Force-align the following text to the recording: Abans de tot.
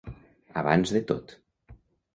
Abans 0.61 0.95
de 0.97 1.03
tot. 1.15 1.37